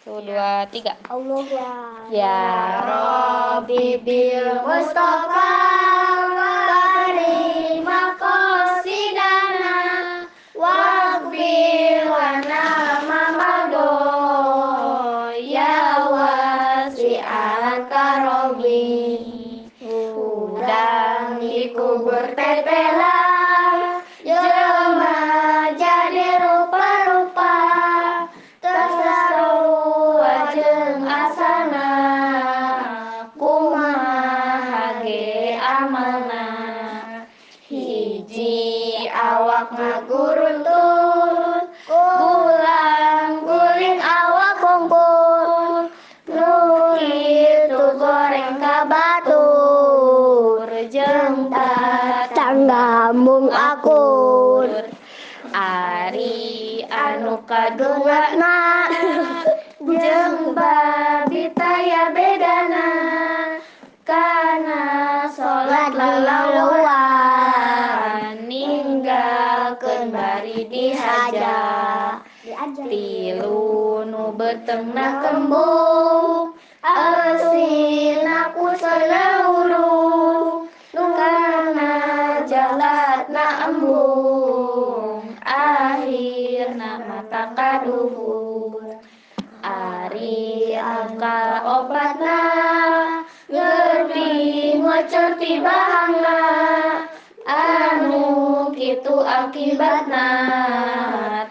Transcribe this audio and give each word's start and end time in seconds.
Satu, 0.00 0.24
dua, 0.24 0.64
tiga. 0.72 0.96
Allah 1.12 1.44
Ya 2.08 2.40
Rabbi 2.88 4.00
bil 4.00 4.64
Mustafa 4.64 5.52
Bari 6.40 7.84
maqasidana 7.84 9.76
Waqfir 10.56 12.08
lana 12.08 12.64
mamado 13.04 13.92
Ya 15.36 16.08
wasi'al 16.08 17.84
karobi 17.92 19.20
Udang 19.84 21.44
dikubur 21.44 22.24
tetela 22.32 23.09
mung 53.14 53.50
akur. 53.50 54.70
Ari 55.50 56.86
anu 56.86 57.42
kadua 57.42 58.38
na 58.38 58.86
Jeung 59.90 60.54
babita 60.54 61.72
ya 61.82 62.14
bedana. 62.14 62.86
Kana 64.06 64.82
sholat 65.30 65.94
lalauan 65.94 66.86
Ninggalkeun 68.46 70.10
bari 70.10 70.66
dihaja 70.66 72.18
Tilu 72.86 74.02
nu 74.06 74.34
betengna 74.34 75.22
kembung. 75.22 76.54
Asina 76.80 78.56
ku 78.56 78.72
salahurung 78.72 79.59
jalatna 83.70 83.78
embung 83.78 85.22
Akhirna 85.46 86.92
mata 87.06 87.54
kaduhur 87.54 88.98
Ari 89.60 90.72
angkal 90.72 91.68
obatna. 91.68 92.40
Ngerti 93.52 94.30
ngocor 94.80 95.36
ti 95.36 95.60
bahangna. 95.60 96.40
Anu 97.44 98.72
kitu 98.72 99.20
akibatna. 99.20 100.26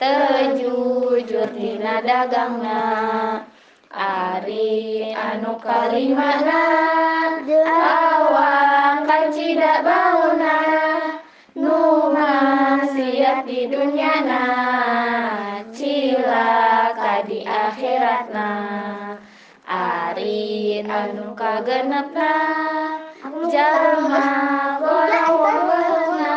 Tejujur 0.00 1.52
dina 1.52 2.00
dagangna 2.00 2.80
Ari 3.92 5.12
anu 5.12 5.60
kalimana. 5.60 6.62
Awang 7.44 9.04
kancida 9.04 9.84
bauna. 9.84 10.69
Nu 10.69 10.69
maksiat 13.30 13.46
di 13.46 13.70
dunyana 13.70 14.42
Cilaka 15.70 17.22
di 17.30 17.46
akhiratna 17.46 18.50
Ari 19.70 20.82
anu 20.82 21.30
kagenepna 21.38 22.34
Jalma 23.46 24.26
golawahna 24.82 26.34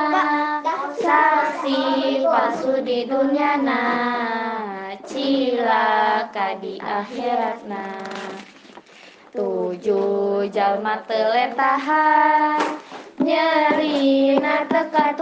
Saksi 0.94 2.22
palsu 2.22 2.86
di 2.86 3.09
dunyana 3.09 3.82
Cilaka 5.02 6.62
di 6.62 6.78
akhiratna 6.78 7.86
Tujuh 9.34 10.46
jalma 10.53 11.02
teletahan 11.09 12.62
Nyeri 13.18 14.38
na 14.38 14.66
teka 14.70 15.14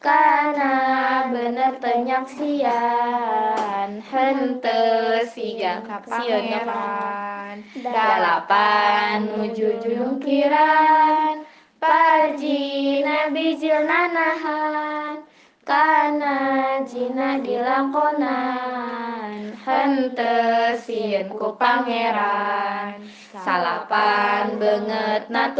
Kana 0.00 1.28
bener 1.28 1.76
tenyaksian 1.76 4.00
Hente 4.00 4.80
siga 5.28 5.84
kapsieun 5.84 6.56
Pangeran 6.64 7.60
Dalapan 7.84 9.28
nuju 9.28 9.76
jungkiran. 9.84 11.44
Parji 11.76 13.04
nabi 13.04 13.60
jilnanahan. 13.60 15.20
Kana 15.68 16.80
jina 16.88 17.36
dilangkonan. 17.44 19.52
Hente 19.60 20.80
sieun 20.80 21.28
ku 21.28 21.52
pangeran. 21.60 23.04
Salapan 23.36 24.56
banget 24.56 25.28
na 25.28 25.52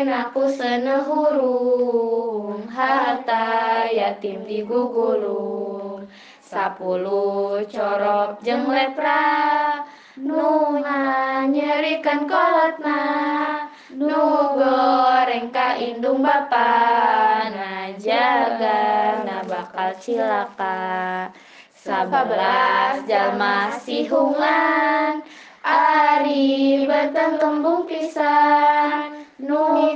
Esin 0.00 0.16
aku 0.16 0.48
senehurung 0.48 1.84
Harta 2.72 3.84
yatim 3.92 4.48
digugulung. 4.48 6.08
Sapuluh 6.40 7.60
corop 7.68 8.40
jeung 8.40 8.72
lepra 8.72 9.84
Nu 10.16 10.80
nyerikan 11.52 12.24
kolotna. 12.24 13.04
Nu 13.92 14.56
goreng 14.56 15.52
ka 15.52 15.76
indung 15.76 16.24
bapa 16.24 16.72
Na 17.52 17.92
jaga 18.00 19.20
na 19.20 19.44
bakal 19.44 20.00
cilaka. 20.00 21.28
Sabelas 21.76 23.04
jalma 23.04 23.76
sihungan 23.76 25.20
Ari 25.60 26.88
beteng 26.88 27.36
kembung 27.36 27.84
pisan 27.84 28.59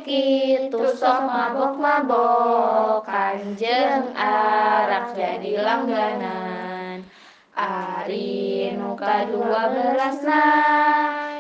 Nu 0.05 0.13
kitu 0.13 0.85
sok 1.01 1.25
mabok-mabok 1.25 3.09
Kanjeng 3.09 4.13
arak 4.13 5.17
jadi 5.17 5.65
langganan. 5.65 7.09
Ari 7.57 8.77
nu 8.77 9.01
kadua 9.01 9.73
belasna 9.73 10.45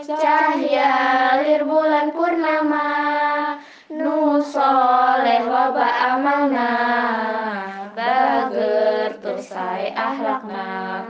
Cahya 0.00 0.96
lir 1.44 1.60
bulan 1.68 2.08
purnama. 2.16 2.88
Nu 3.92 4.40
soleh 4.40 5.44
loba 5.44 6.16
amalna 6.16 6.72
Bager 7.92 9.20
tusai 9.20 9.92
ahlakna 9.92 11.04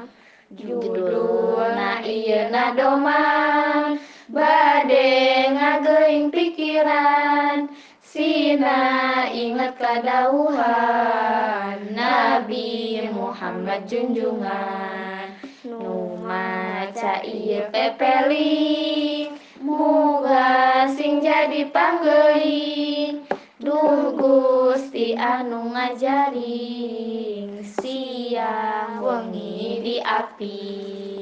Judulna 0.51 2.03
ieu 2.03 2.51
na 2.51 2.75
doman 2.75 4.03
Bade 4.35 5.47
ngageuing 5.55 6.35
pikiran 6.35 7.71
Sina 8.03 8.83
inget 9.31 9.79
kadauhan. 9.79 11.79
Nabi 11.95 12.99
Muhammad 13.15 13.87
junjungan 13.87 15.39
Nu 15.63 16.19
maca 16.19 17.23
ieu 17.23 17.71
pepeling 17.71 19.39
Muga 19.63 20.91
sing 20.91 21.23
jadi 21.23 21.71
panggeuing 21.71 23.23
Duh 23.63 24.19
Gusti 24.19 25.15
anu 25.15 25.71
ngajaring. 25.71 27.63
Siang 27.63 28.99
wengi 28.99 29.79
di 29.79 29.97
api 30.03 31.14